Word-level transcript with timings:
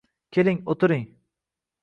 Keling 0.37 0.63
o’tiring… 0.73 1.05